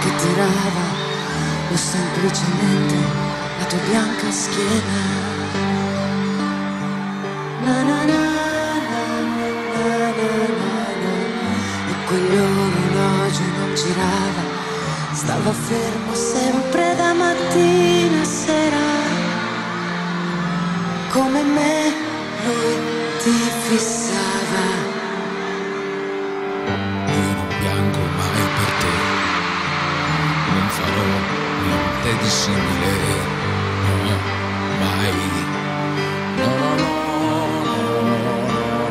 che 0.00 0.10
tirava 0.16 0.86
o 1.72 1.76
semplicemente 1.76 2.96
la 3.58 3.64
tua 3.66 3.78
bianca 3.88 4.30
schiena. 4.30 5.00
Na 7.64 7.82
na 7.82 8.04
na, 8.10 8.22
e 11.90 11.94
quell'orologio 12.06 13.46
non 13.58 13.74
girava, 13.74 14.44
stava 15.12 15.52
fermo 15.52 16.14
sempre 16.14 16.94
da 16.96 17.12
mattina 17.12 18.20
a 18.20 18.24
sera. 18.24 18.88
Come 21.12 21.42
me 21.42 21.79
niente 32.10 32.22
di 32.22 32.30
simile, 32.30 32.94
no, 33.86 34.16
mai. 34.80 35.14
No, 36.36 36.52
no, 36.76 36.94
no, 37.64 38.88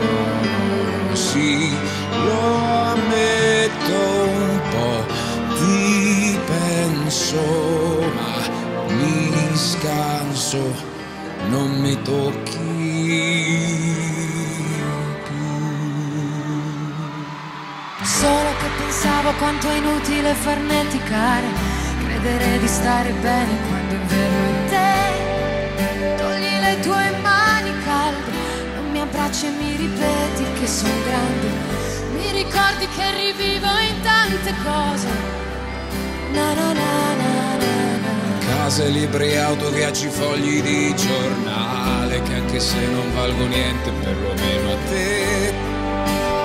no, 1.07 1.15
sì, 1.15 1.75
lo 2.23 2.41
ammetto 2.93 3.97
un 4.23 4.61
po', 4.69 5.01
ti 5.55 6.39
penso, 6.45 7.43
ma 8.15 8.31
mi 8.93 9.55
scanso, 9.55 10.61
non 11.49 11.69
mi 11.79 12.01
tocchi. 12.01 12.67
Solo 18.01 18.49
che 18.59 18.67
pensavo 18.77 19.31
quanto 19.37 19.69
è 19.69 19.75
inutile 19.77 20.33
farneticare, 20.33 21.47
credere 22.21 22.59
di 22.59 22.67
stare 22.67 23.11
bene 23.11 23.57
quando 23.67 23.95
è 23.95 23.99
vero 24.07 24.39
è 24.45 24.69
te. 24.69 26.15
Togli 26.17 26.59
le 26.59 26.79
tue 26.81 27.11
mani 27.21 27.71
calde, 27.83 28.31
non 28.75 28.91
mi 28.91 28.99
abbracci 29.01 29.45
e 29.45 29.49
mi 29.51 29.75
ripeti 29.75 30.43
che 30.59 30.67
sono 30.67 30.93
grande. 31.07 31.47
Mi 32.13 32.31
ricordi 32.31 32.87
che 32.95 33.11
rivivo 33.15 33.67
in 33.89 34.01
tante 34.01 34.53
cose. 34.63 35.07
Na 36.33 36.53
na 36.53 36.73
na 36.73 37.13
na 37.21 37.57
na 37.57 37.73
na. 38.03 38.47
Case, 38.47 38.87
libri, 38.89 39.37
auto, 39.37 39.69
viaggi, 39.71 40.09
fogli 40.09 40.61
di 40.61 40.95
giornale 40.95 42.21
Che 42.21 42.33
anche 42.33 42.59
se 42.59 42.85
non 42.87 43.13
valgo 43.13 43.45
niente, 43.47 43.91
perlomeno 43.91 44.71
a 44.71 44.75
te 44.89 45.68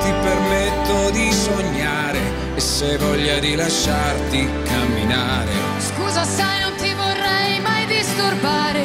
Ti 0.05 0.13
permetto 0.13 1.11
di 1.13 1.33
sognare 1.33 2.21
E 2.55 2.61
se 2.61 2.99
voglia 2.99 3.39
di 3.39 3.55
lasciarti 3.55 4.47
camminare. 4.65 5.51
Scusa 5.79 6.25
sai 6.25 6.61
non 6.61 6.75
ti 6.77 6.93
vorrei 6.93 7.59
mai 7.61 7.87
disturbare 7.87 8.85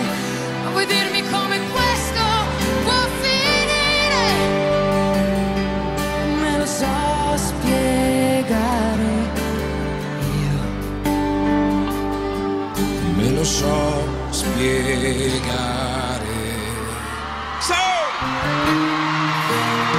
Ma 0.63 0.69
vuoi 0.69 0.85
dirmi 0.85 1.21
come 1.29 1.59
questo 1.75 2.23
può 2.85 3.01
finire? 3.19 4.27
Me 6.39 6.57
lo 6.57 6.65
so 6.65 7.35
spiegare. 7.35 9.11
Io 10.39 10.59
Me 13.17 13.29
lo 13.31 13.43
so 13.43 14.07
spiegare. 14.29 15.99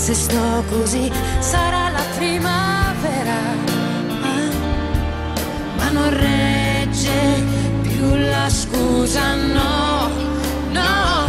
se 0.00 0.14
sto 0.14 0.64
così 0.70 1.12
sarà 1.40 1.90
la 1.90 2.02
primavera 2.16 3.38
Ah, 4.22 4.50
Ma 5.76 5.90
non 5.90 6.08
regge 6.08 7.20
più 7.82 8.14
la 8.16 8.48
scusa, 8.48 9.34
no, 9.34 10.08
no. 10.70 11.28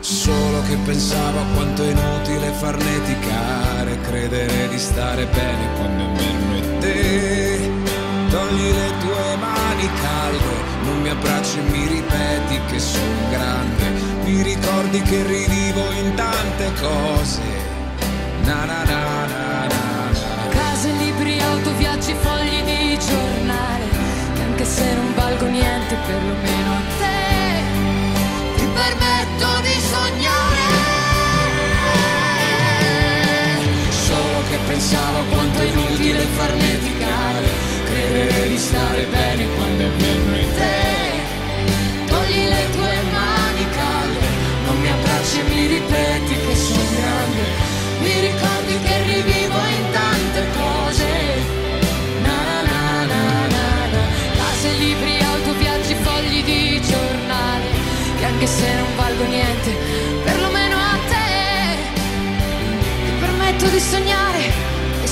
Solo 0.00 0.62
che 0.68 0.76
pensavo 0.84 1.38
a 1.38 1.44
quanto 1.54 1.82
è 1.84 1.90
inutile 1.90 2.50
farneticare 2.50 4.00
Credere 4.00 4.68
di 4.68 4.78
stare 4.78 5.24
bene 5.26 5.72
quando 5.76 6.02
è 6.02 6.08
meno 6.08 6.56
è 6.56 6.78
te. 6.78 7.70
Togli 8.28 8.70
le 8.72 8.92
tue 8.98 9.36
mani 9.36 9.88
calde 10.02 10.54
Non 10.82 11.00
mi 11.00 11.08
abbracci 11.10 11.58
e 11.58 11.62
mi 11.62 11.86
ripeti 11.86 12.60
che 12.70 12.78
sono 12.80 13.29
Mi 14.30 14.42
ricordi 14.42 15.02
che 15.02 15.24
rivivo 15.24 15.90
in 15.90 16.14
tante 16.14 16.72
cose. 16.80 17.40
Na 18.44 18.64
na 18.64 18.84
na 18.84 19.26
na 19.26 19.66
na 19.66 20.48
Case, 20.50 20.92
libri, 20.92 21.40
auto, 21.40 21.74
viaggi, 21.74 22.14
fogli 22.14 22.62
di 22.62 22.96
giornale. 22.96 23.86
Che 24.34 24.42
anche 24.42 24.64
se 24.64 24.94
non 24.94 25.14
valgo 25.16 25.46
niente 25.46 25.96
perlomeno 26.06 26.70
a 26.74 26.82
te 27.00 27.18
Ti 28.54 28.66
permetto 28.80 29.46
di 29.66 29.76
sognare. 29.94 30.64
Solo 33.88 34.38
che 34.48 34.58
pensavo 34.68 35.24
quanto 35.30 35.58
è 35.58 35.64
inutile 35.64 36.20
farneticare 36.20 37.48
Credere 37.84 38.48
di 38.48 38.58
stare 38.58 39.04
bene 39.06 39.46
quando 39.56 39.69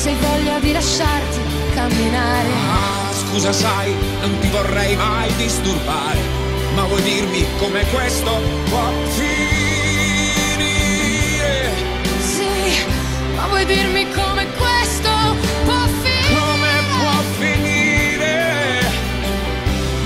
se 0.09 0.15
hai 0.15 0.17
voglia 0.21 0.59
di 0.59 0.73
lasciarti 0.73 1.39
camminare 1.75 2.49
Ah, 2.49 3.13
scusa 3.13 3.53
sai, 3.53 3.95
non 4.21 4.39
ti 4.39 4.49
vorrei 4.49 4.97
mai 4.97 5.31
disturbare 5.37 6.19
Ma 6.75 6.85
vuoi 6.85 7.03
dirmi 7.03 7.45
come 7.59 7.85
questo 7.91 8.41
può 8.71 8.91
finire? 9.17 9.37
Sì, 12.21 12.87
ma 13.35 13.47
vuoi 13.49 13.67
dirmi 13.67 14.07
come 14.13 14.47
questo 14.57 15.11
può 15.65 15.87
finire? 16.03 16.39
Come 16.39 16.71
può 16.97 17.23
finire? 17.39 18.81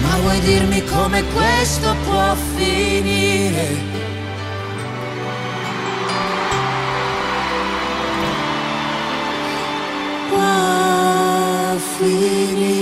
Ma 0.03 0.17
vuoi 0.21 0.41
dirmi 0.41 0.84
come 0.84 1.22
questo 1.33 1.95
può 2.05 2.34
finire? 2.57 4.02
Può 12.03 12.09
finire. 12.10 12.82